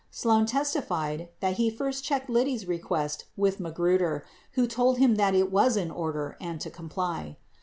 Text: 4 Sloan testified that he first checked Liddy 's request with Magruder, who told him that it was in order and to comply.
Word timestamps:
4 0.07 0.07
Sloan 0.09 0.45
testified 0.47 1.29
that 1.41 1.57
he 1.57 1.69
first 1.69 2.03
checked 2.03 2.27
Liddy 2.27 2.57
's 2.57 2.65
request 2.65 3.25
with 3.37 3.59
Magruder, 3.59 4.25
who 4.53 4.65
told 4.65 4.97
him 4.97 5.13
that 5.17 5.35
it 5.35 5.51
was 5.51 5.77
in 5.77 5.91
order 5.91 6.37
and 6.41 6.59
to 6.59 6.71
comply. 6.71 7.37